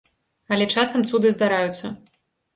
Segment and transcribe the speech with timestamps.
[0.55, 1.95] Але часам цуды здараюцца.